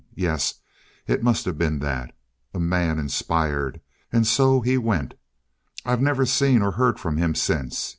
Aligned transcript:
Yes, 0.15 0.55
it 1.05 1.21
must 1.21 1.45
have 1.45 1.59
been 1.59 1.77
that. 1.77 2.11
A 2.55 2.59
man 2.59 2.97
inspired. 2.97 3.79
And 4.11 4.25
so 4.25 4.59
he 4.61 4.75
went. 4.75 5.13
I've 5.85 6.01
never 6.01 6.25
seen 6.25 6.63
or 6.63 6.71
heard 6.71 6.99
from 6.99 7.17
him 7.17 7.35
since. 7.35 7.89